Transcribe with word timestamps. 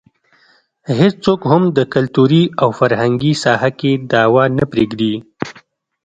هېڅوک 0.99 1.41
هم 1.51 1.63
د 1.77 1.79
کلتوري 1.93 2.43
او 2.61 2.69
فرهنګي 2.79 3.33
ساحه 3.43 3.71
کې 3.79 3.91
دعوه 4.11 4.43
نه 4.57 4.65
پرېږدي. 4.71 5.13